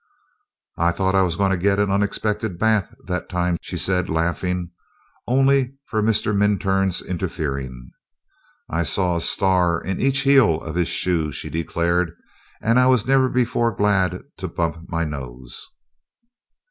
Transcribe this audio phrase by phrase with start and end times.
[0.79, 4.71] "I thought I was going to get an unexpected bath that time," she said, laughing,
[5.27, 6.35] "only for Mr.
[6.35, 7.91] Minturn interfering.
[8.67, 12.13] I saw a star in each heel of his shoe," she declared'
[12.63, 15.69] "and I was never before glad to bump my nose."